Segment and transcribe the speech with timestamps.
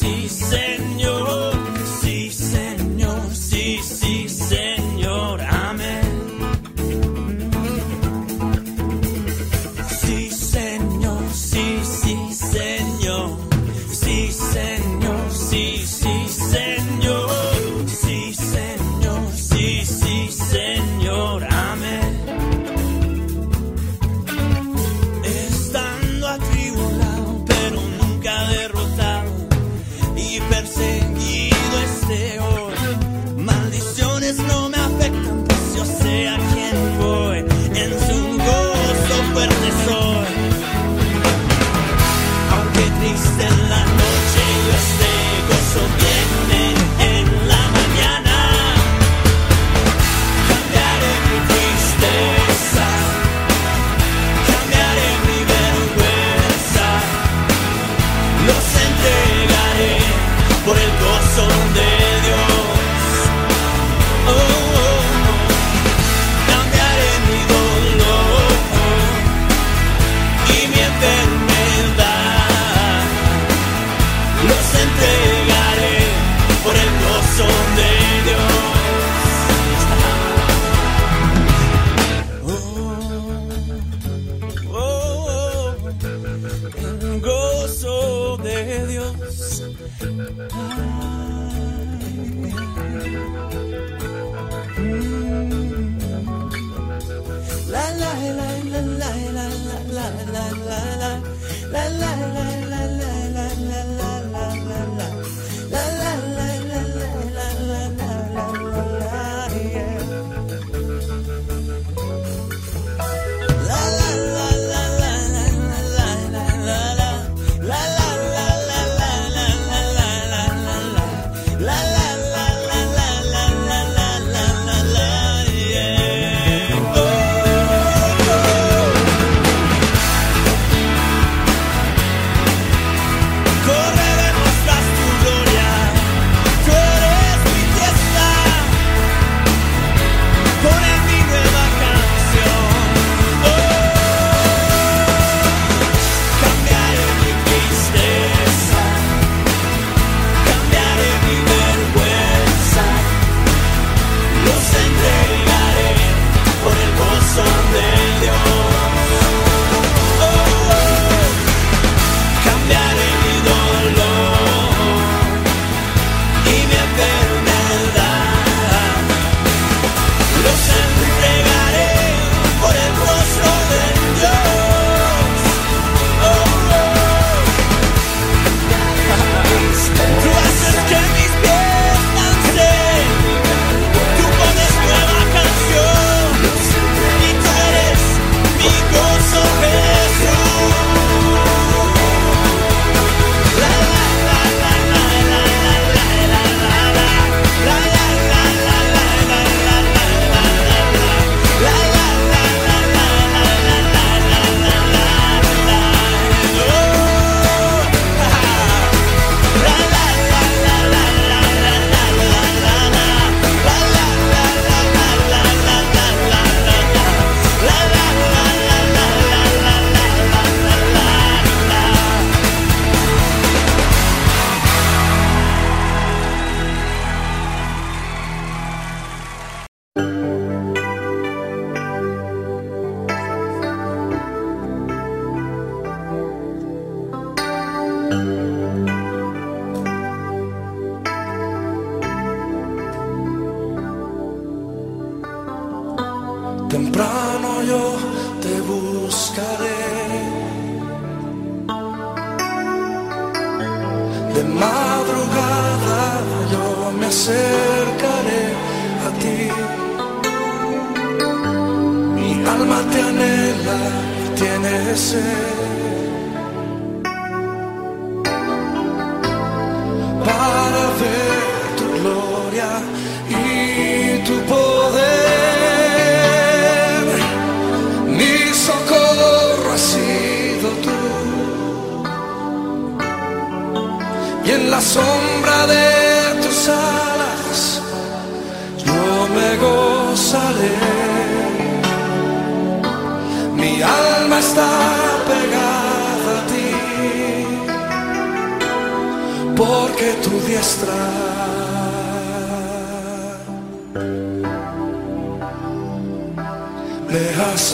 [0.00, 0.59] se.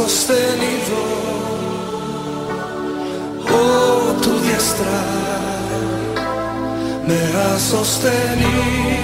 [0.08, 0.98] sostenido,
[3.50, 5.02] oh tu diestra
[7.06, 8.94] me ha sostenido.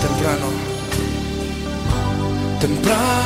[0.00, 0.48] Temprano,
[2.60, 3.21] temprano.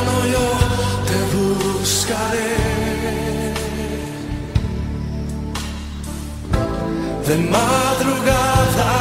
[7.27, 8.93] De madrugada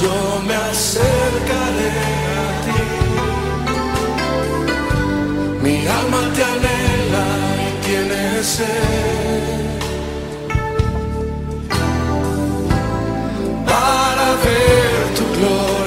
[0.00, 0.16] yo
[0.46, 1.92] me acercaré
[2.38, 2.80] a ti.
[5.62, 7.26] Mi alma te anhela
[7.66, 9.66] y tiene sed.
[13.66, 15.85] Para ver tu gloria.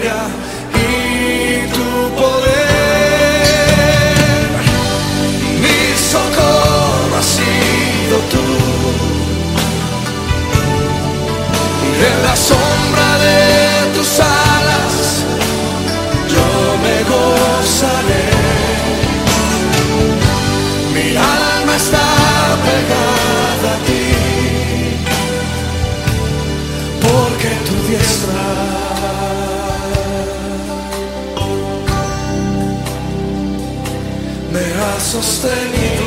[35.21, 36.05] Sostenido,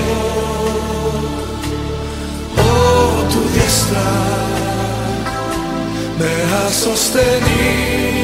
[2.57, 4.00] oh tu diestra
[6.19, 8.22] me ha sostenido.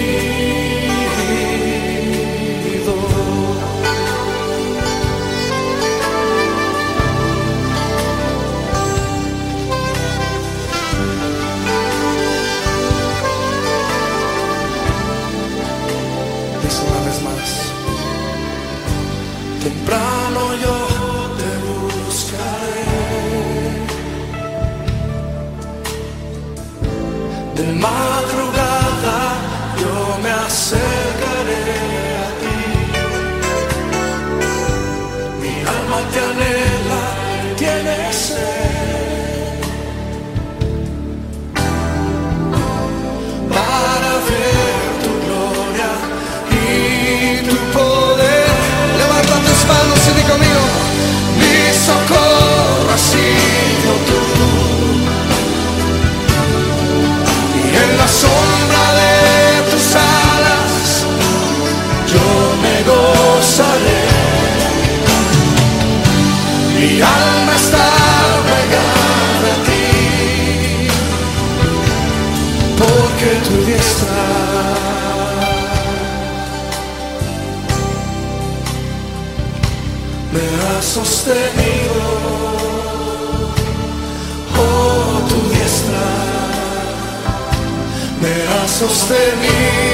[88.88, 89.88] sustenido.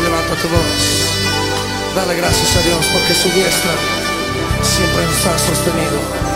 [0.00, 1.12] Levanta tu voz.
[1.94, 3.72] Dale gracias a Dios porque su diestra
[4.62, 6.31] siempre nos ha sostenido.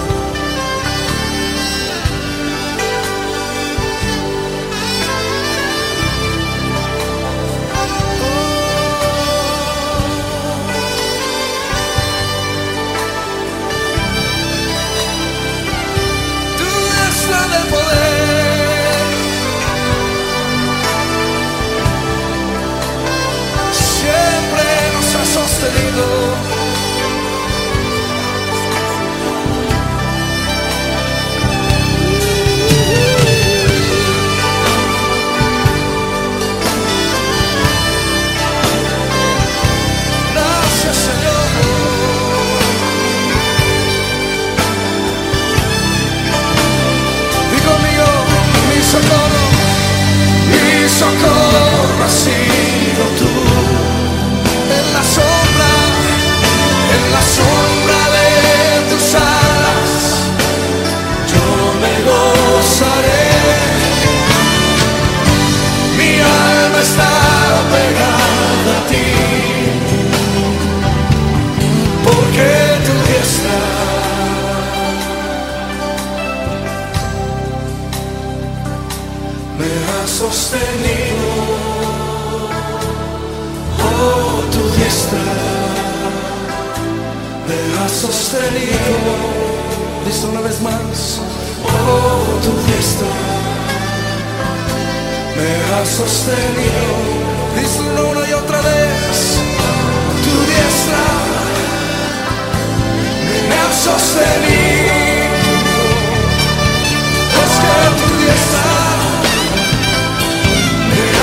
[72.05, 72.51] Porque
[72.87, 73.57] tu fiesta
[79.59, 81.29] me ha sostenido,
[83.83, 85.23] oh tu fiesta
[87.49, 89.13] me ha sostenido,
[90.07, 91.21] listo una vez más,
[91.65, 93.07] oh tu fiesta
[95.37, 97.16] me ha sostenido.
[97.67, 99.41] Cristo una y otra vez.
[100.23, 101.05] Tu diestra
[103.49, 104.93] me ha sostenido.
[107.43, 108.69] Es que tu diestra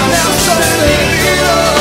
[0.09, 1.72] me ha sostenido.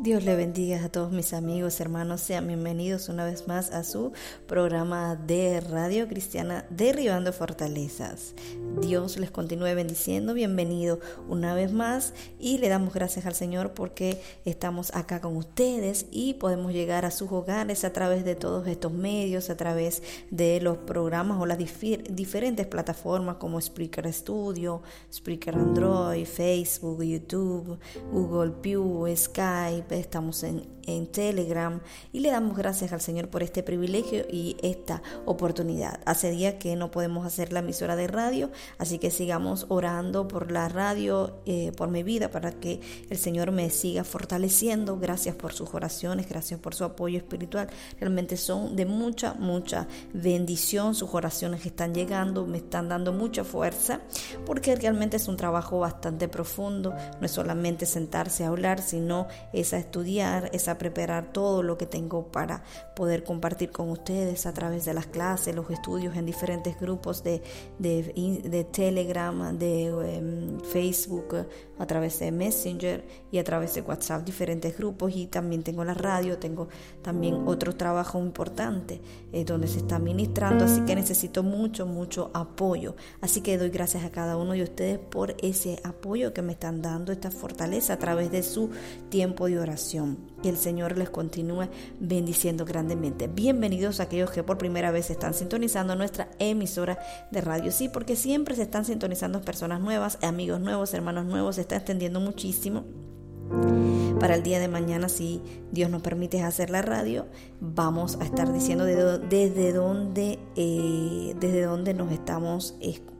[0.00, 2.20] Dios le bendiga a todos mis amigos, hermanos.
[2.20, 4.12] Sean bienvenidos una vez más a su
[4.46, 8.36] programa de Radio Cristiana Derribando Fortalezas.
[8.80, 10.34] Dios les continúe bendiciendo.
[10.34, 16.06] Bienvenido una vez más y le damos gracias al Señor porque estamos acá con ustedes
[16.12, 20.60] y podemos llegar a sus hogares a través de todos estos medios, a través de
[20.60, 24.80] los programas o las diferentes plataformas como Spreaker Studio,
[25.12, 27.80] Spreaker Android, Facebook, YouTube,
[28.12, 31.80] Google Pew, Skype estamos en, en Telegram
[32.12, 36.00] y le damos gracias al Señor por este privilegio y esta oportunidad.
[36.06, 40.50] Hace días que no podemos hacer la emisora de radio, así que sigamos orando por
[40.50, 42.80] la radio, eh, por mi vida, para que
[43.10, 44.98] el Señor me siga fortaleciendo.
[44.98, 47.68] Gracias por sus oraciones, gracias por su apoyo espiritual.
[48.00, 50.94] Realmente son de mucha, mucha bendición.
[50.94, 54.00] Sus oraciones están llegando, me están dando mucha fuerza,
[54.46, 56.94] porque realmente es un trabajo bastante profundo.
[57.20, 61.86] No es solamente sentarse a hablar, sino esa estudiar, es a preparar todo lo que
[61.86, 62.62] tengo para
[62.94, 67.42] poder compartir con ustedes a través de las clases, los estudios en diferentes grupos de,
[67.78, 71.46] de, Telegram, de em, Facebook,
[71.78, 75.94] a través de Messenger y a través de WhatsApp, diferentes grupos y también tengo la
[75.94, 76.68] radio, tengo
[77.02, 79.00] también otro trabajo importante
[79.32, 82.96] eh, donde se está ministrando, así que necesito mucho, mucho apoyo.
[83.20, 86.82] Así que doy gracias a cada uno de ustedes por ese apoyo que me están
[86.82, 88.70] dando, esta fortaleza a través de su
[89.08, 90.18] tiempo de oración.
[90.42, 91.68] Que el Señor les continúe
[91.98, 93.26] bendiciendo grandemente.
[93.26, 96.98] Bienvenidos a aquellos que por primera vez están sintonizando nuestra emisora
[97.30, 97.72] de radio.
[97.72, 102.20] Sí, porque siempre se están sintonizando personas nuevas, amigos nuevos, hermanos nuevos, se está extendiendo
[102.20, 102.84] muchísimo.
[104.20, 107.26] Para el día de mañana, si Dios nos permite hacer la radio,
[107.60, 113.17] vamos a estar diciendo desde dónde, eh, desde dónde nos estamos escuchando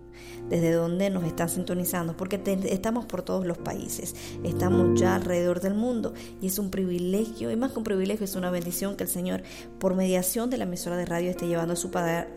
[0.48, 5.74] desde donde nos están sintonizando, porque estamos por todos los países, estamos ya alrededor del
[5.74, 9.10] mundo y es un privilegio, y más que un privilegio, es una bendición que el
[9.10, 9.42] Señor,
[9.78, 11.90] por mediación de la emisora de radio, esté llevando su,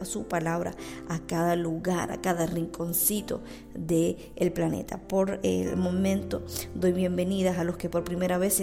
[0.03, 0.73] su palabra
[1.09, 3.41] a cada lugar, a cada rinconcito
[3.75, 4.99] del el planeta.
[4.99, 6.43] Por el momento,
[6.75, 8.61] doy bienvenidas a los que por primera vez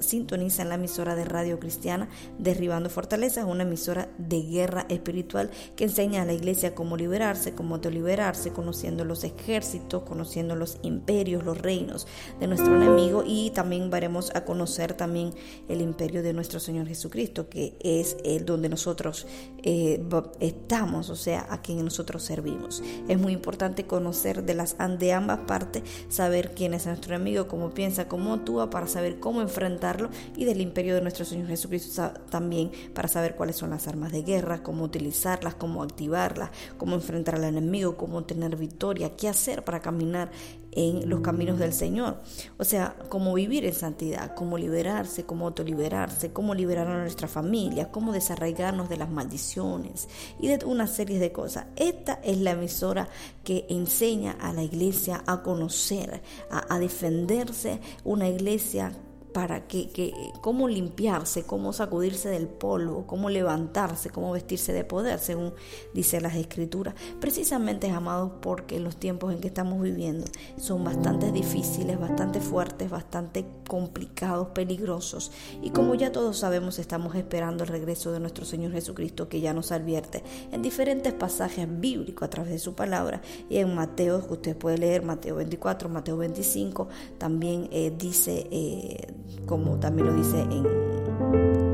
[0.00, 6.22] sintonizan la emisora de radio cristiana Derribando Fortalezas, una emisora de guerra espiritual que enseña
[6.22, 12.06] a la iglesia cómo liberarse, cómo conociendo conociendo los ejércitos, conociendo los imperios, los reinos
[12.40, 15.32] de nuestro enemigo y también veremos a conocer también
[15.68, 19.26] el imperio de nuestro Señor Jesucristo, que es el donde nosotros
[19.62, 20.02] eh,
[20.40, 22.82] estamos, o sea, a quien nosotros servimos.
[23.08, 27.70] Es muy importante conocer de las de ambas partes, saber quién es nuestro enemigo, cómo
[27.70, 32.70] piensa, cómo actúa, para saber cómo enfrentarlo y del imperio de nuestro Señor Jesucristo también
[32.92, 37.44] para saber cuáles son las armas de guerra, cómo utilizarlas, cómo activarlas, cómo enfrentar al
[37.44, 40.30] enemigo, cómo tener victoria qué hacer para caminar
[40.74, 42.20] en los caminos del Señor.
[42.58, 47.90] O sea, cómo vivir en santidad, cómo liberarse, cómo autoliberarse, cómo liberar a nuestra familia,
[47.90, 50.08] cómo desarraigarnos de las maldiciones
[50.40, 51.66] y de una serie de cosas.
[51.76, 53.08] Esta es la emisora
[53.42, 58.92] que enseña a la iglesia a conocer, a, a defenderse, una iglesia
[59.34, 65.52] para que, cómo limpiarse, cómo sacudirse del polvo, cómo levantarse, cómo vestirse de poder, según
[65.92, 66.94] dice las escrituras.
[67.20, 70.24] Precisamente, amados, porque los tiempos en que estamos viviendo
[70.56, 75.32] son bastante difíciles, bastante fuertes, bastante complicados, peligrosos.
[75.60, 79.52] Y como ya todos sabemos, estamos esperando el regreso de nuestro Señor Jesucristo, que ya
[79.52, 83.20] nos advierte en diferentes pasajes bíblicos a través de su palabra.
[83.50, 88.46] Y en Mateo, que usted puede leer, Mateo 24, Mateo 25, también eh, dice...
[88.52, 91.73] Eh, como también lo dice en,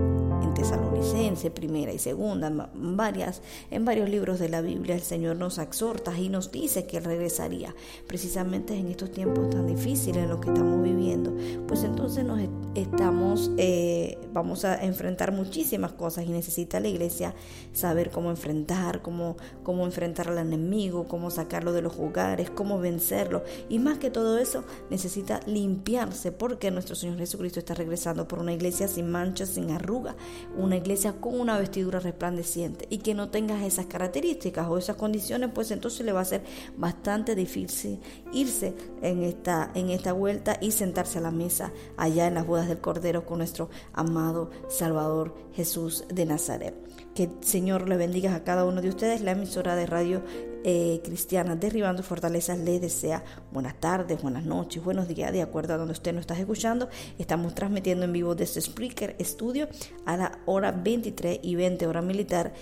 [0.61, 6.15] Tesalonicense, primera y segunda, varias, en varios libros de la Biblia el Señor nos exhorta
[6.19, 7.75] y nos dice que regresaría.
[8.07, 11.35] Precisamente en estos tiempos tan difíciles en los que estamos viviendo,
[11.67, 12.41] pues entonces nos
[12.75, 17.35] estamos, eh, vamos a enfrentar muchísimas cosas y necesita la iglesia
[17.73, 23.45] saber cómo enfrentar, cómo, cómo enfrentar al enemigo, cómo sacarlo de los hogares, cómo vencerlo.
[23.71, 28.53] Y más que todo eso, necesita limpiarse porque nuestro Señor Jesucristo está regresando por una
[28.53, 30.17] iglesia sin manchas, sin arruga,
[30.57, 35.51] una iglesia con una vestidura resplandeciente y que no tenga esas características o esas condiciones,
[35.55, 36.43] pues entonces le va a ser
[36.77, 38.01] bastante difícil
[38.33, 42.69] irse en esta, en esta vuelta y sentarse a la mesa allá en las bodas
[42.69, 46.90] del Cordero con nuestro amado Salvador Jesús de Nazaret.
[47.21, 49.21] Que el Señor le bendiga a cada uno de ustedes.
[49.21, 50.23] La emisora de radio
[50.65, 55.77] eh, cristiana Derribando Fortalezas le desea buenas tardes, buenas noches, buenos días, de acuerdo a
[55.77, 56.89] donde usted nos está escuchando.
[57.19, 59.69] Estamos transmitiendo en vivo desde Spreaker Studio
[60.07, 62.55] a la hora 23 y 20 hora militar,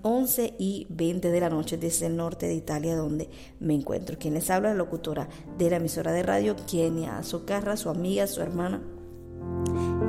[0.00, 3.28] 11 y 20 de la noche desde el norte de Italia donde
[3.60, 4.16] me encuentro.
[4.18, 8.40] Quien les habla, la locutora de la emisora de radio, Kenia Socarra, su amiga, su
[8.40, 8.80] hermana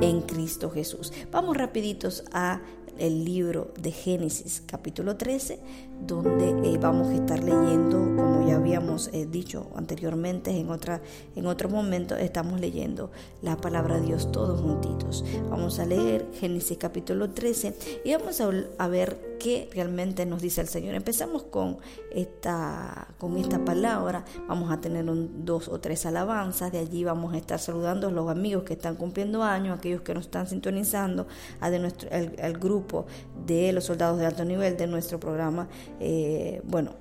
[0.00, 1.12] en Cristo Jesús.
[1.30, 2.62] Vamos rapiditos a
[2.98, 5.58] el libro de Génesis capítulo 13,
[6.00, 11.00] donde eh, vamos a estar leyendo, como ya habíamos eh, dicho anteriormente en, otra,
[11.36, 13.10] en otro momento, estamos leyendo
[13.42, 15.24] la palabra de Dios todos juntitos.
[15.50, 20.68] Vamos a leer Génesis capítulo 13 y vamos a, ver qué realmente nos dice el
[20.68, 20.94] Señor.
[20.94, 21.78] Empezamos con
[22.12, 27.34] esta, con esta palabra, vamos a tener un, dos o tres alabanzas, de allí vamos
[27.34, 31.26] a estar saludando a los amigos que están cumpliendo años, aquellos que nos están sintonizando,
[31.60, 33.06] a de nuestro, el, grupo
[33.46, 35.68] de los soldados de alto nivel de nuestro programa,
[36.00, 36.92] eh, bueno.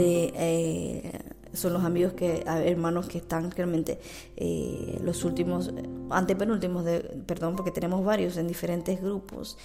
[0.00, 1.12] Eh,
[1.54, 3.98] son los amigos que, hermanos que están realmente
[4.36, 5.72] eh, los últimos,
[6.10, 9.58] antepenúltimos, de, perdón, porque tenemos varios en diferentes grupos,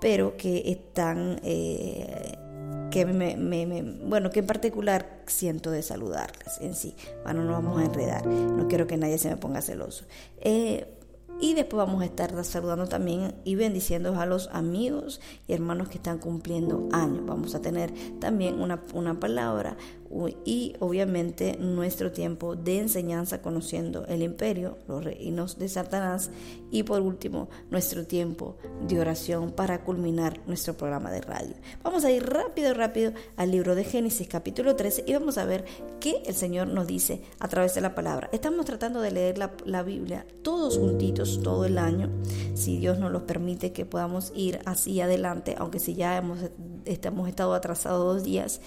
[0.00, 6.94] pero que están, que me, me, bueno, que en particular siento de saludarles en sí.
[7.24, 10.04] Bueno, no vamos a enredar, no quiero que nadie se me ponga celoso.
[11.42, 15.96] Y después vamos a estar saludando también y bendiciendo a los amigos y hermanos que
[15.96, 17.26] están cumpliendo años.
[17.26, 19.76] Vamos a tener también una, una palabra,
[20.44, 26.30] y obviamente nuestro tiempo de enseñanza conociendo el imperio, los reinos de Satanás
[26.70, 31.54] y por último nuestro tiempo de oración para culminar nuestro programa de radio.
[31.82, 35.64] Vamos a ir rápido, rápido al libro de Génesis capítulo 13 y vamos a ver
[36.00, 38.28] qué el Señor nos dice a través de la palabra.
[38.32, 42.10] Estamos tratando de leer la, la Biblia todos juntitos todo el año,
[42.54, 46.38] si Dios nos lo permite que podamos ir así adelante, aunque si ya hemos,
[46.84, 48.60] hemos estado atrasados dos días.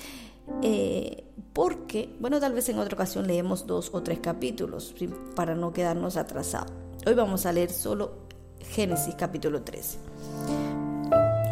[0.61, 1.24] Eh,
[1.55, 4.93] porque, bueno, tal vez en otra ocasión leemos dos o tres capítulos
[5.35, 6.73] para no quedarnos atrasados.
[7.07, 8.11] Hoy vamos a leer solo
[8.59, 9.97] Génesis capítulo 13.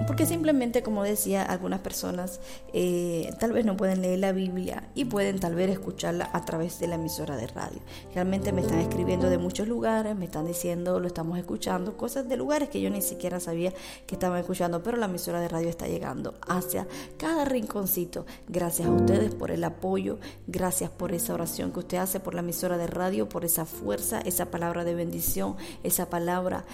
[0.06, 2.42] Porque simplemente, como decía, algunas personas
[2.74, 6.80] eh, tal vez no pueden leer la Biblia y pueden tal vez escucharla a través
[6.80, 7.80] de la emisora de radio.
[8.14, 12.36] Realmente me están escribiendo de muchos lugares, me están diciendo, lo estamos escuchando, cosas de
[12.36, 13.74] lugares que yo ni siquiera sabía
[14.06, 16.86] que estaban escuchando, pero la emisora de radio está llegando hacia
[17.18, 18.26] cada rinconcito.
[18.48, 22.42] Gracias a ustedes por el apoyo, gracias por esa oración que usted hace por la
[22.42, 26.66] emisora de radio, por esa fuerza, esa palabra de bendición, esa palabra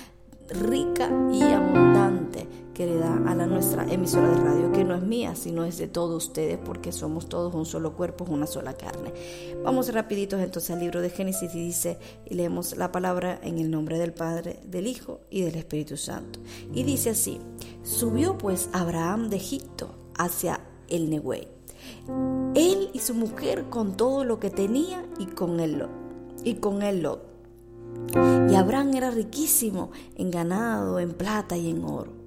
[0.50, 2.48] rica y abundante
[2.80, 5.78] que le da a la nuestra emisora de radio, que no es mía, sino es
[5.78, 9.12] de todos ustedes, porque somos todos un solo cuerpo, una sola carne.
[9.66, 13.70] Vamos rapiditos entonces al libro de Génesis y dice, y leemos la palabra en el
[13.70, 16.40] nombre del Padre, del Hijo y del Espíritu Santo.
[16.74, 17.42] Y dice así,
[17.84, 21.50] subió pues Abraham de Egipto hacia el Nehuey,
[22.56, 25.86] él y su mujer con todo lo que tenía y con él,
[26.46, 27.28] y con él Lot
[28.50, 32.19] y Abraham era riquísimo en ganado, en plata y en oro.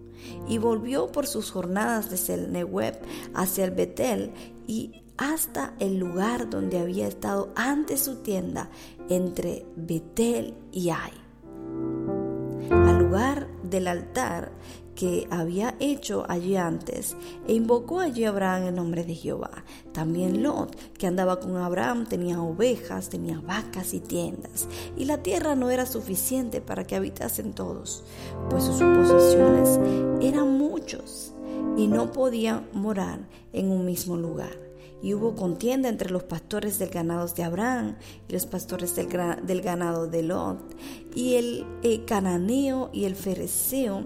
[0.49, 2.99] Y volvió por sus jornadas desde el Nehueb
[3.35, 4.33] hacia el Betel
[4.67, 8.71] y hasta el lugar donde había estado antes su tienda,
[9.09, 11.13] entre Betel y Ai.
[12.71, 14.53] Al lugar del altar
[15.03, 17.17] que había hecho allí antes,
[17.49, 19.65] e invocó allí a Abraham el nombre de Jehová.
[19.91, 25.57] También Lot, que andaba con Abraham, tenía ovejas, tenía vacas y tiendas, y la tierra
[25.57, 28.05] no era suficiente para que habitasen todos,
[28.49, 29.81] pues sus posesiones
[30.23, 31.35] eran muchos,
[31.77, 34.72] y no podían morar en un mismo lugar
[35.03, 37.97] y hubo contienda entre los pastores del ganado de Abraham
[38.29, 40.59] y los pastores del, ganado de Lot.
[41.15, 44.05] Y el eh, cananeo y el fereceo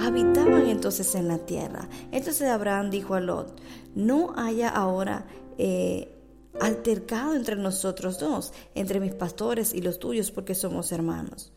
[0.00, 1.88] habitaban entonces en la tierra.
[2.10, 3.60] Entonces Abraham dijo a Lot,
[3.94, 5.26] no haya ahora...
[5.58, 6.14] Eh,
[6.60, 11.52] altercado entre nosotros dos, entre mis pastores y los tuyos, porque somos hermanos.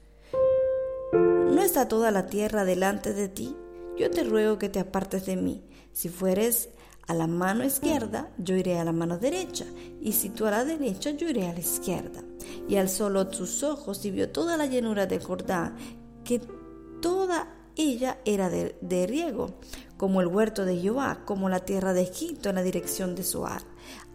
[1.11, 3.55] ¿No está toda la tierra delante de ti?
[3.97, 5.63] Yo te ruego que te apartes de mí.
[5.91, 6.69] Si fueres
[7.07, 9.65] a la mano izquierda, yo iré a la mano derecha,
[10.01, 12.21] y si tú a la derecha, yo iré a la izquierda.
[12.67, 15.75] Y alzó Lot sus ojos y vio toda la llanura de Jordán,
[16.23, 16.41] que
[17.01, 19.55] toda ella era de, riego,
[19.97, 23.63] como el huerto de Jehová, como la tierra de Egipto en la dirección de Zoar,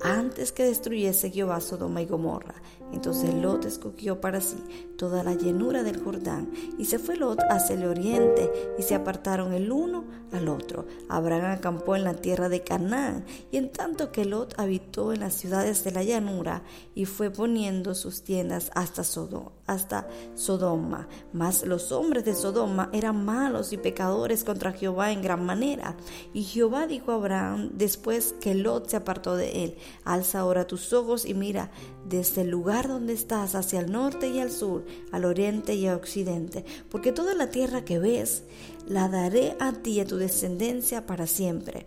[0.03, 2.55] antes que destruyese Jehová Sodoma y Gomorra.
[2.93, 4.63] Entonces Lot escogió para sí
[4.97, 9.53] toda la llenura del Jordán y se fue Lot hacia el oriente y se apartaron
[9.53, 10.87] el uno al otro.
[11.09, 15.35] Abraham acampó en la tierra de Canaán y en tanto que Lot habitó en las
[15.35, 16.63] ciudades de la llanura
[16.95, 21.09] y fue poniendo sus tiendas hasta Sodoma, hasta Sodoma.
[21.33, 25.97] Mas los hombres de Sodoma eran malos y pecadores contra Jehová en gran manera.
[26.33, 30.93] Y Jehová dijo a Abraham después que Lot se apartó de él, alza ahora tus
[30.93, 31.71] ojos y mira
[32.09, 35.97] desde el lugar donde estás hacia el norte y al sur, al oriente y al
[35.97, 38.45] occidente, porque toda la tierra que ves
[38.87, 41.87] la daré a ti y a tu descendencia para siempre,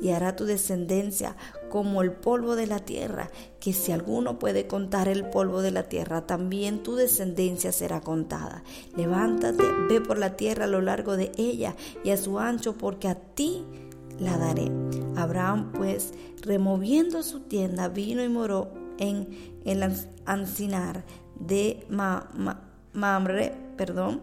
[0.00, 1.36] y hará tu descendencia
[1.68, 5.84] como el polvo de la tierra, que si alguno puede contar el polvo de la
[5.88, 8.62] tierra, también tu descendencia será contada.
[8.96, 13.08] Levántate, ve por la tierra a lo largo de ella y a su ancho, porque
[13.08, 13.64] a ti
[14.18, 14.70] la daré.
[15.16, 19.28] Abraham pues, removiendo su tienda, vino y moró en
[19.64, 19.82] el
[20.26, 21.04] ancinar
[21.38, 21.86] de
[22.92, 24.22] Mamre, perdón,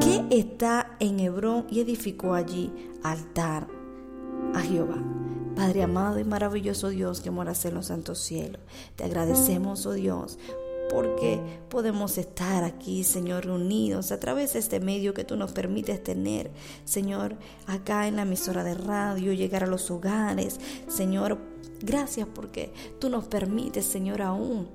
[0.00, 3.66] que está en Hebrón y edificó allí altar
[4.54, 5.02] a Jehová.
[5.56, 8.60] Padre amado y maravilloso Dios que moras en los santos cielos,
[8.94, 10.38] te agradecemos, oh Dios,
[10.90, 16.02] porque podemos estar aquí, Señor, reunidos a través de este medio que tú nos permites
[16.02, 16.50] tener,
[16.84, 21.38] Señor, acá en la emisora de radio, llegar a los hogares, Señor,
[21.80, 24.68] gracias porque tú nos permites, Señor, aún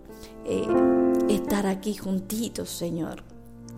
[0.45, 0.67] eh,
[1.29, 3.32] estar aquí juntitos, Señor.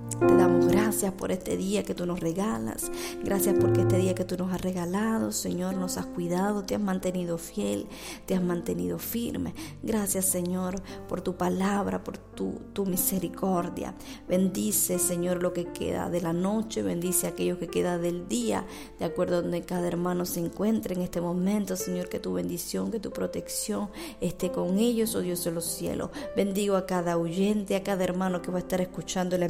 [0.09, 2.89] Te damos gracias por este día que tú nos regalas.
[3.21, 6.79] Gracias porque este día que tú nos has regalado, Señor, nos has cuidado, te has
[6.81, 7.87] mantenido fiel,
[8.25, 9.53] te has mantenido firme.
[9.83, 13.93] Gracias, Señor, por tu palabra, por tu, tu misericordia.
[14.29, 18.65] Bendice, Señor, lo que queda de la noche, bendice aquello que queda del día,
[18.99, 22.89] de acuerdo a donde cada hermano se encuentre en este momento, Señor, que tu bendición,
[22.89, 23.89] que tu protección
[24.21, 26.09] esté con ellos, oh Dios de los cielos.
[26.37, 29.45] Bendigo a cada oyente, a cada hermano que va a estar escuchando la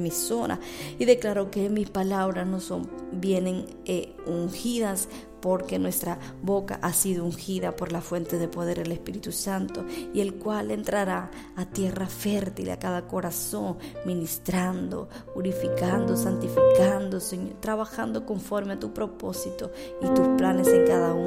[0.99, 5.08] y declaro que mis palabras no son, vienen eh, ungidas
[5.45, 10.21] porque nuestra boca ha sido ungida por la fuente de poder del Espíritu Santo y
[10.21, 18.73] el cual entrará a tierra fértil, a cada corazón, ministrando, purificando, santificando, Señor, trabajando conforme
[18.73, 21.24] a tu propósito y tus planes en cada uno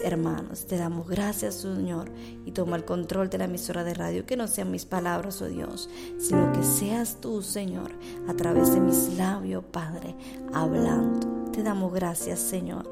[0.00, 0.66] hermanos.
[0.66, 2.10] Te damos gracias, Señor,
[2.44, 5.48] y toma el control de la emisora de radio, que no sean mis palabras, oh
[5.48, 7.90] Dios, sino que seas tú, Señor,
[8.28, 10.14] a través de mis labios, Padre,
[10.52, 11.50] hablando.
[11.50, 12.88] Te damos gracias, Señor.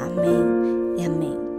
[0.00, 1.49] Amén y amén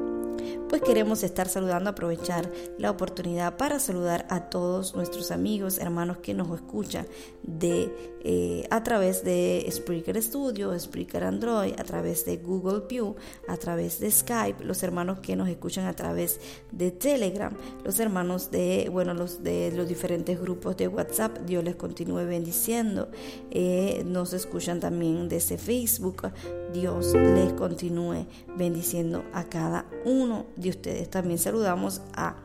[0.71, 6.33] pues queremos estar saludando, aprovechar la oportunidad para saludar a todos nuestros amigos, hermanos que
[6.33, 7.05] nos escuchan
[7.43, 13.17] de, eh, a través de Spreaker Studio, Spreaker Android, a través de Google View,
[13.49, 16.39] a través de Skype, los hermanos que nos escuchan a través
[16.71, 17.53] de Telegram,
[17.83, 23.09] los hermanos de, bueno, los de los diferentes grupos de WhatsApp, Dios les continúe bendiciendo,
[23.49, 26.31] eh, nos escuchan también desde Facebook,
[26.71, 31.09] Dios les continúe bendiciendo a cada uno de ustedes.
[31.09, 32.35] También saludamos a,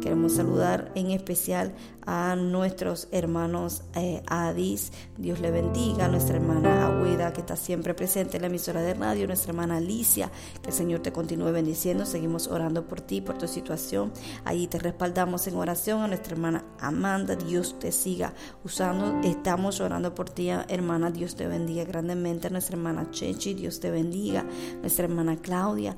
[0.00, 1.74] queremos saludar en especial
[2.06, 8.36] a nuestros hermanos eh, Adis, Dios le bendiga, nuestra hermana Agüeda que está siempre presente
[8.36, 10.30] en la emisora de radio, nuestra hermana Alicia,
[10.62, 14.12] que el Señor te continúe bendiciendo, seguimos orando por ti, por tu situación,
[14.44, 20.14] ahí te respaldamos en oración, a nuestra hermana Amanda, Dios te siga usando, estamos orando
[20.14, 24.44] por ti, hermana, Dios te bendiga grandemente, a nuestra hermana Chechi, Dios te bendiga,
[24.80, 25.96] nuestra hermana Claudia,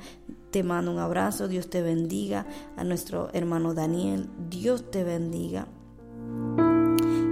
[0.57, 2.47] te mando un abrazo, Dios te bendiga,
[2.79, 5.67] a nuestro hermano Daniel, Dios te bendiga.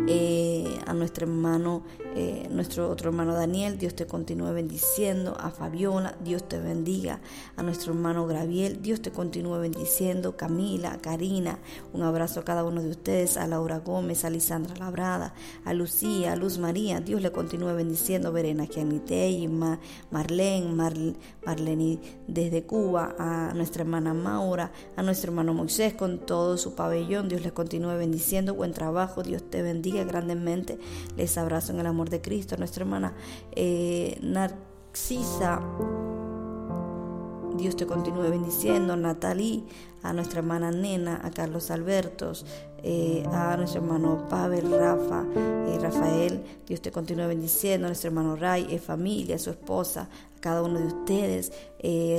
[0.07, 1.85] Eh, a nuestro hermano
[2.17, 7.21] eh, nuestro otro hermano Daniel, Dios te continúe bendiciendo, a Fabiola, Dios te bendiga,
[7.57, 11.59] a nuestro hermano Graviel, Dios te continúe bendiciendo, Camila, Karina,
[11.93, 16.35] un abrazo a cada uno de ustedes, a Laura Gómez, a Lisandra Labrada, a Lucía,
[16.35, 20.69] a Luz María, Dios le continúe bendiciendo, Verena Kianitei, Marlene,
[21.45, 21.99] Marlene
[22.29, 27.43] desde Cuba, a nuestra hermana Maura, a nuestro hermano Moisés con todo su pabellón, Dios
[27.43, 30.79] les continúe bendiciendo, buen trabajo, Dios te bendiga grandemente,
[31.17, 33.15] les abrazo en el amor de Cristo, nuestra hermana
[33.53, 35.61] eh, Narcisa.
[37.57, 39.63] Dios te continúe bendiciendo, Natalie,
[40.03, 42.45] a nuestra hermana Nena, a Carlos Albertos,
[42.83, 48.37] eh, a nuestro hermano Pavel, Rafa, eh, Rafael, Dios te continúe bendiciendo, a nuestro hermano
[48.37, 51.53] Ray, eh, familia, su esposa, a cada uno de ustedes,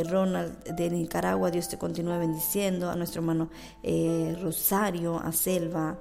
[0.09, 3.49] Ronald de Nicaragua, Dios te continúe bendiciendo, a nuestro hermano
[4.41, 5.99] Rosario, a Selva,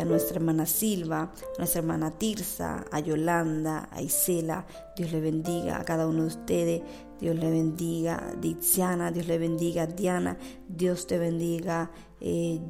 [0.00, 4.64] a nuestra hermana Silva, a nuestra hermana Tirsa, a Yolanda, a Isela,
[4.96, 6.82] Dios le bendiga a cada uno de ustedes,
[7.20, 10.36] Dios le bendiga, Diziana, Dios le bendiga, Diana,
[10.68, 11.90] Dios te bendiga,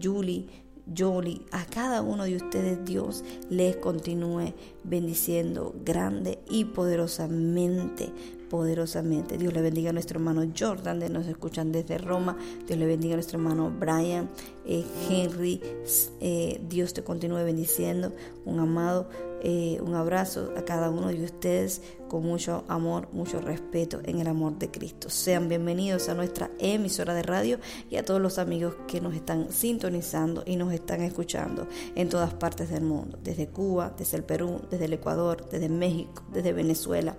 [0.00, 0.46] Julie,
[0.94, 4.54] Jolie, a cada uno de ustedes Dios les continúe
[4.84, 8.12] bendiciendo grande y poderosamente,
[8.48, 9.36] poderosamente.
[9.36, 12.36] Dios le bendiga a nuestro hermano Jordan, de nos escuchan desde Roma.
[12.66, 14.30] Dios le bendiga a nuestro hermano Brian,
[14.64, 15.60] eh, Henry.
[16.20, 18.12] Eh, Dios te continúe bendiciendo.
[18.44, 19.08] Un amado,
[19.42, 24.26] eh, un abrazo a cada uno de ustedes con mucho amor, mucho respeto en el
[24.26, 25.10] amor de Cristo.
[25.10, 27.58] Sean bienvenidos a nuestra emisora de radio
[27.90, 32.34] y a todos los amigos que nos están sintonizando y nos están escuchando en todas
[32.34, 37.16] partes del mundo, desde Cuba, desde el Perú, desde el Ecuador, desde México, desde Venezuela,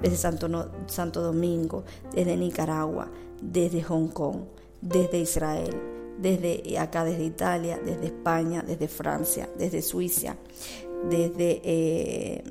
[0.00, 4.40] desde Santo, Santo Domingo, desde Nicaragua, desde Hong Kong
[4.82, 5.74] desde Israel,
[6.18, 10.36] desde acá, desde Italia, desde España, desde Francia, desde Suiza,
[11.08, 11.60] desde...
[11.64, 12.44] Eh,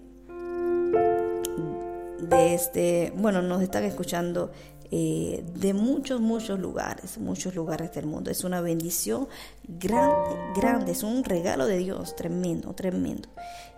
[2.31, 4.51] este bueno, nos están escuchando
[4.93, 8.29] eh, de muchos, muchos lugares, muchos lugares del mundo.
[8.29, 9.29] Es una bendición
[9.65, 13.29] grande, grande, es un regalo de Dios, tremendo, tremendo.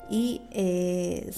[0.10, 1.32] Y eh,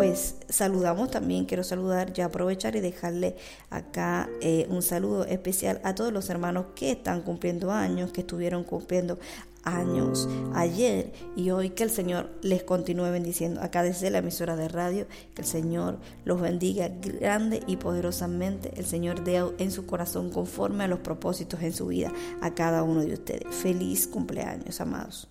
[0.00, 3.36] pues saludamos también, quiero saludar, ya aprovechar y dejarle
[3.68, 8.64] acá eh, un saludo especial a todos los hermanos que están cumpliendo años, que estuvieron
[8.64, 9.18] cumpliendo
[9.62, 11.12] años ayer.
[11.36, 15.42] Y hoy que el Señor les continúe bendiciendo acá desde la emisora de radio que
[15.42, 18.72] el Señor los bendiga grande y poderosamente.
[18.78, 22.10] El Señor dé en su corazón conforme a los propósitos en su vida
[22.40, 23.54] a cada uno de ustedes.
[23.54, 25.28] Feliz cumpleaños amados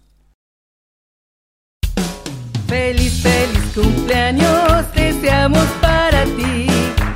[2.70, 6.68] feliz feliz cumpleaños deseamos para ti.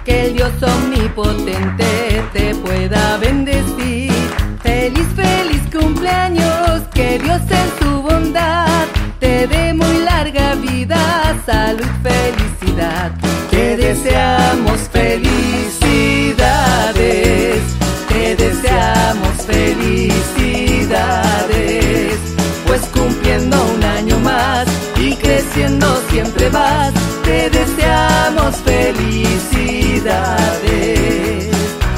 [0.04, 4.12] Que el Dios omnipotente te pueda bendecir.
[4.62, 8.86] Feliz feliz cumpleaños que Dios en su bondad
[9.20, 13.13] te dé muy larga vida, salud, felicidad.
[13.50, 17.62] Te deseamos felicidades,
[18.10, 22.18] te deseamos felicidades,
[22.66, 24.03] pues cumpliendo un año
[25.54, 26.92] creciendo siempre vas,
[27.24, 29.94] te deseamos felicidades.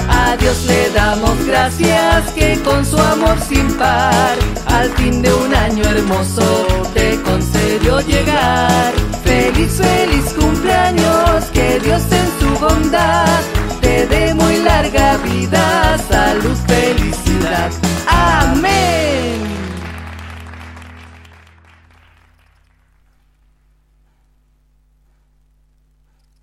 [0.09, 4.35] A Dios le damos gracias que con su amor sin par,
[4.67, 8.93] al fin de un año hermoso, te concedió llegar.
[9.23, 13.39] Feliz, feliz cumpleaños, que Dios en su bondad
[13.79, 17.71] te dé muy larga vida, salud, felicidad.
[18.07, 19.64] Amén.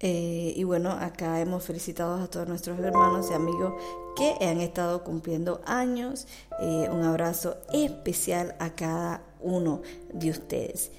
[0.02, 3.74] Eh, y bueno, acá hemos felicitado a todos nuestros hermanos y amigos
[4.16, 6.26] que han estado cumpliendo años.
[6.60, 9.80] Eh, un abrazo especial a cada uno
[10.12, 10.90] de ustedes.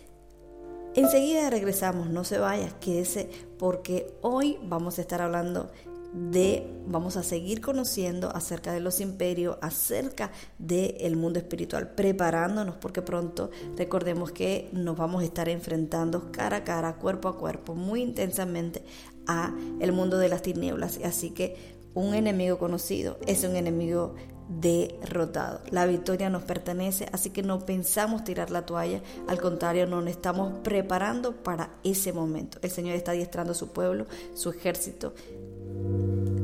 [0.95, 5.71] Enseguida regresamos, no se vaya, quédese porque hoy vamos a estar hablando
[6.13, 13.01] de, vamos a seguir conociendo acerca de los imperios, acerca del mundo espiritual, preparándonos porque
[13.01, 18.01] pronto recordemos que nos vamos a estar enfrentando cara a cara, cuerpo a cuerpo, muy
[18.01, 18.83] intensamente
[19.27, 20.99] a el mundo de las tinieblas.
[21.03, 24.15] Así que un enemigo conocido es un enemigo
[24.49, 25.61] derrotado.
[25.71, 30.59] La victoria nos pertenece, así que no pensamos tirar la toalla, al contrario, nos estamos
[30.59, 32.59] preparando para ese momento.
[32.61, 35.13] El Señor está adiestrando a su pueblo, su ejército,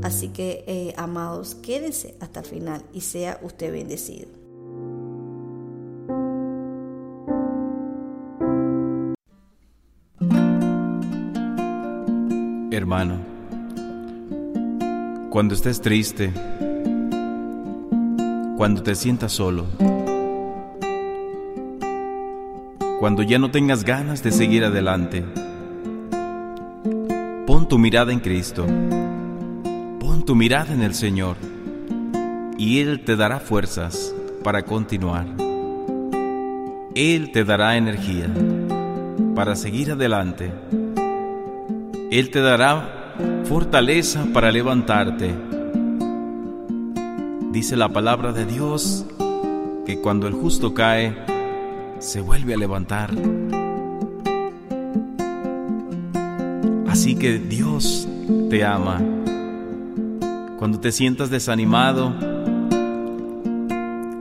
[0.01, 4.27] Así que, eh, amados, quédense hasta el final y sea usted bendecido.
[12.71, 13.19] Hermano,
[15.29, 16.31] cuando estés triste,
[18.57, 19.65] cuando te sientas solo,
[22.99, 25.23] cuando ya no tengas ganas de seguir adelante,
[27.45, 28.65] pon tu mirada en Cristo
[30.29, 31.37] tu mirada en el Señor
[32.57, 35.25] y Él te dará fuerzas para continuar.
[36.93, 38.27] Él te dará energía
[39.33, 40.51] para seguir adelante.
[42.11, 45.33] Él te dará fortaleza para levantarte.
[47.51, 49.05] Dice la palabra de Dios
[49.85, 51.15] que cuando el justo cae,
[51.99, 53.11] se vuelve a levantar.
[56.87, 58.07] Así que Dios
[58.49, 59.01] te ama
[60.59, 62.13] cuando te sientas desanimado,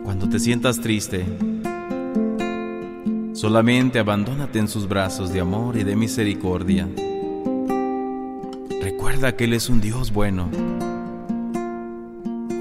[0.05, 1.27] cuando te sientas triste,
[3.33, 6.89] solamente abandónate en sus brazos de amor y de misericordia.
[8.81, 10.49] Recuerda que Él es un Dios bueno,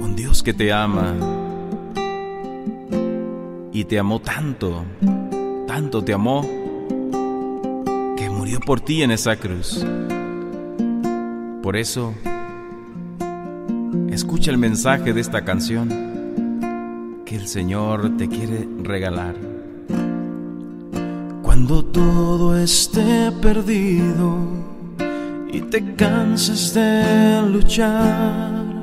[0.01, 1.13] un Dios que te ama
[3.71, 4.85] y te amó tanto,
[5.67, 6.41] tanto te amó,
[8.17, 9.85] que murió por ti en esa cruz.
[11.61, 12.15] Por eso,
[14.17, 19.35] Escucha el mensaje de esta canción que el Señor te quiere regalar.
[21.43, 24.39] Cuando todo esté perdido
[25.53, 28.81] y te canses de luchar,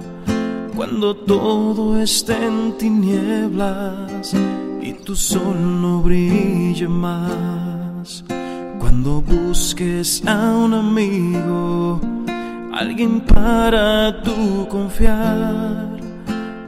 [0.76, 4.32] cuando todo esté en tinieblas
[4.80, 8.24] y tu sol no brille más,
[8.78, 12.13] cuando busques a un amigo,
[12.74, 15.94] alguien para tú confiar.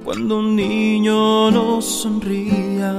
[0.05, 2.95] Cuando un niño no sonría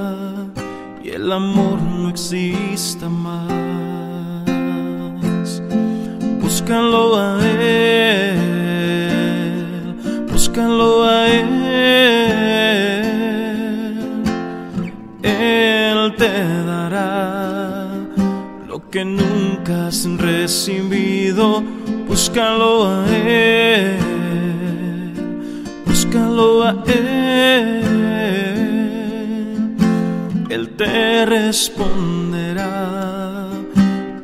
[1.02, 4.42] y el amor no exista más,
[6.40, 8.36] búscalo a él,
[10.30, 11.68] búscalo a él
[15.22, 17.88] Él te dará
[18.66, 21.77] lo que nunca has recibido.
[22.08, 23.98] Búscalo a Él,
[25.86, 27.84] búscalo a Él.
[30.48, 32.66] Él te responderá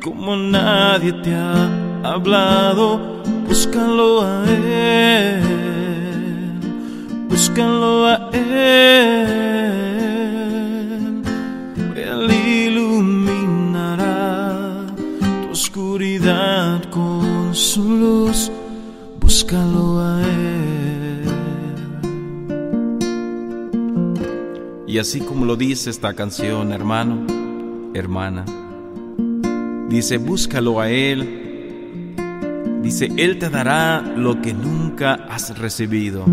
[0.03, 1.69] como nadie te ha
[2.03, 3.21] hablado.
[3.47, 5.41] Búscalo a Él,
[7.29, 8.45] búscalo a Él.
[11.95, 12.31] Él
[12.65, 14.07] iluminará
[15.43, 16.64] tu oscuridad
[17.55, 18.51] su luz.
[19.19, 20.75] Búscalo a Él.
[24.87, 27.25] Y así como lo dice esta canción, hermano,
[27.93, 28.45] hermana,
[29.89, 32.15] dice, búscalo a Él.
[32.81, 36.23] Dice, Él te dará lo que nunca has recibido.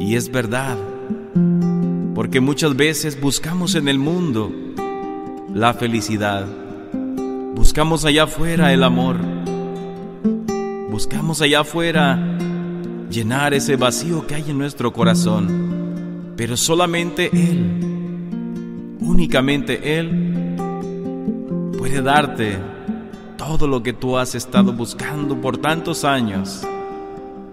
[0.00, 0.78] Y es verdad,
[2.14, 4.52] porque muchas veces buscamos en el mundo
[5.52, 6.46] la felicidad,
[7.54, 9.18] buscamos allá afuera el amor,
[11.02, 12.16] buscamos allá afuera
[13.10, 17.80] llenar ese vacío que hay en nuestro corazón, pero solamente Él,
[19.00, 20.54] únicamente Él,
[21.76, 22.56] puede darte
[23.36, 26.64] todo lo que tú has estado buscando por tantos años.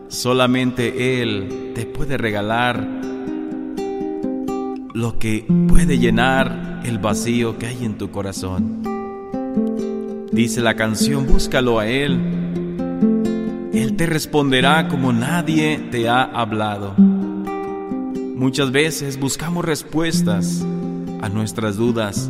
[0.09, 2.87] Solamente Él te puede regalar
[4.93, 8.83] lo que puede llenar el vacío que hay en tu corazón.
[10.31, 12.38] Dice la canción, búscalo a Él.
[13.79, 16.95] Él te responderá como nadie te ha hablado.
[16.97, 20.65] Muchas veces buscamos respuestas
[21.21, 22.29] a nuestras dudas.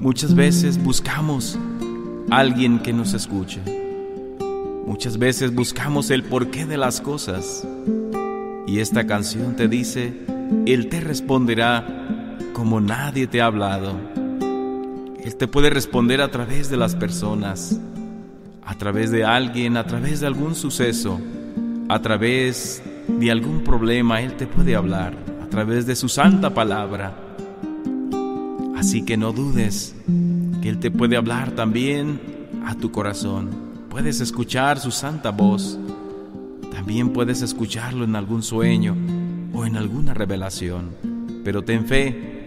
[0.00, 1.58] Muchas veces buscamos
[2.30, 3.62] alguien que nos escuche.
[4.86, 7.66] Muchas veces buscamos el porqué de las cosas
[8.66, 10.12] y esta canción te dice,
[10.66, 13.98] Él te responderá como nadie te ha hablado.
[15.24, 17.80] Él te puede responder a través de las personas,
[18.66, 21.20] a través de alguien, a través de algún suceso,
[21.88, 24.20] a través de algún problema.
[24.20, 27.16] Él te puede hablar, a través de su santa palabra.
[28.76, 29.94] Así que no dudes
[30.60, 32.20] que Él te puede hablar también
[32.66, 35.78] a tu corazón puedes escuchar su santa voz.
[36.70, 38.94] También puedes escucharlo en algún sueño
[39.54, 40.90] o en alguna revelación.
[41.42, 42.44] Pero ten fe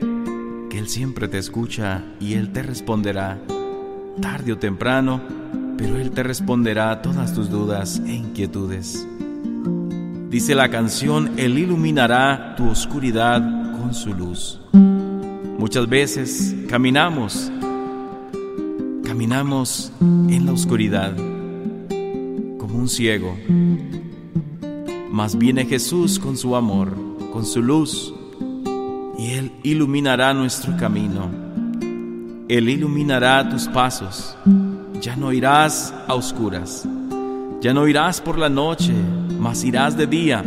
[0.69, 3.39] que Él siempre te escucha y Él te responderá,
[4.21, 5.21] tarde o temprano,
[5.79, 9.07] pero Él te responderá a todas tus dudas e inquietudes.
[10.29, 13.41] Dice la canción, Él iluminará tu oscuridad
[13.79, 14.61] con su luz.
[15.57, 17.51] Muchas veces caminamos,
[19.03, 21.13] caminamos en la oscuridad
[22.79, 23.37] un ciego.
[25.11, 26.95] Mas viene Jesús con su amor,
[27.33, 28.13] con su luz,
[29.17, 31.29] y Él iluminará nuestro camino.
[32.47, 34.35] Él iluminará tus pasos.
[35.01, 36.85] Ya no irás a oscuras.
[37.61, 38.93] Ya no irás por la noche,
[39.39, 40.43] mas irás de día,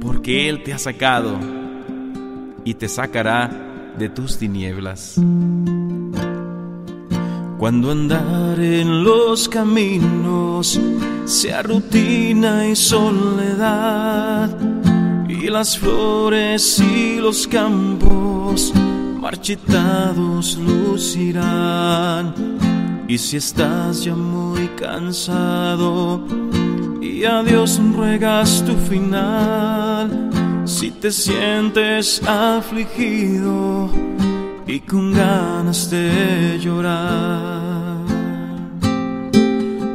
[0.00, 1.38] porque Él te ha sacado
[2.64, 5.20] y te sacará de tus tinieblas.
[7.58, 10.80] Cuando andar en los caminos
[11.24, 14.50] sea rutina y soledad,
[15.28, 18.72] y las flores y los campos
[19.20, 22.57] marchitados lucirán.
[23.08, 26.22] Y si estás ya muy cansado
[27.00, 30.30] y a Dios ruegas tu final,
[30.66, 33.90] si te sientes afligido,
[34.66, 37.96] y con ganas de llorar.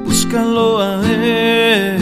[0.06, 2.00] Búscalo a Él,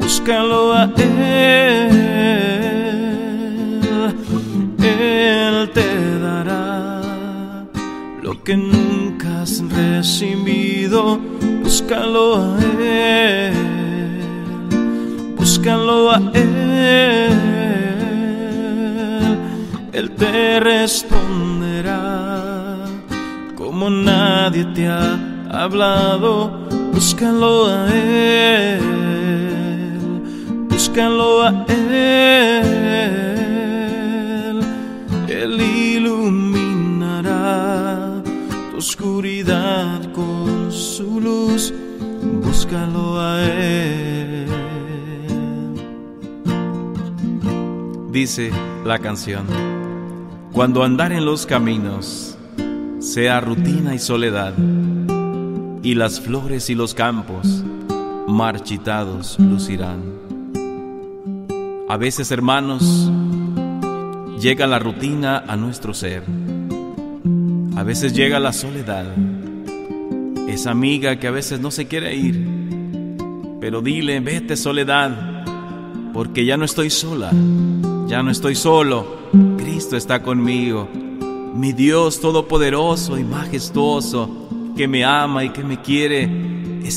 [0.00, 2.45] búscalo a Él.
[8.46, 11.18] Que nunca has recibido.
[11.62, 13.52] Búscalo a Él,
[15.36, 17.56] búscalo a Él
[19.96, 21.94] él te responderá
[23.54, 25.18] como nadie te ha
[25.50, 26.68] hablado.
[26.92, 28.80] Búscalo a Él,
[30.68, 33.35] búscalo a Él.
[38.96, 41.72] Oscuridad con su luz.
[42.42, 44.46] Búscalo a Él.
[48.10, 48.50] Dice
[48.84, 49.46] la canción
[50.52, 52.38] cuando andar en los caminos
[52.98, 54.54] sea rutina y soledad,
[55.82, 57.62] y las flores y los campos
[58.26, 60.00] marchitados lucirán.
[61.90, 63.10] A veces, hermanos,
[64.40, 66.22] llega la rutina a nuestro ser.
[67.76, 69.04] A veces llega la soledad.
[70.48, 72.42] Esa amiga que a veces no se quiere ir.
[73.60, 75.44] Pero dile, vete soledad,
[76.14, 77.30] porque ya no estoy sola,
[78.08, 79.18] ya no estoy solo.
[79.58, 80.88] Cristo está conmigo.
[81.54, 86.30] Mi Dios todopoderoso y majestuoso, que me ama y que me quiere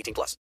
[0.00, 0.36] 18 plus.